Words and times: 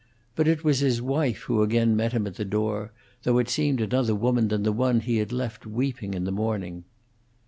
But 0.35 0.47
it 0.47 0.63
was 0.63 0.79
his 0.79 0.99
wife 0.99 1.41
who 1.43 1.61
again 1.61 1.95
met 1.95 2.11
him 2.11 2.25
at 2.25 2.33
the 2.33 2.43
door, 2.43 2.91
though 3.21 3.37
it 3.37 3.49
seemed 3.49 3.79
another 3.79 4.15
woman 4.15 4.47
than 4.47 4.63
the 4.63 4.71
one 4.73 5.01
he 5.01 5.17
had 5.17 5.31
left 5.31 5.67
weeping 5.67 6.15
in 6.15 6.23
the 6.23 6.31
morning. 6.31 6.85